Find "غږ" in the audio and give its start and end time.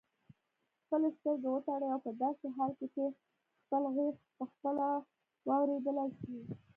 3.95-4.15